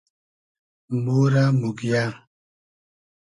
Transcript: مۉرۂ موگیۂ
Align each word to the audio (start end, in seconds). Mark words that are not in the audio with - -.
مۉرۂ 1.03 1.45
موگیۂ 1.59 2.03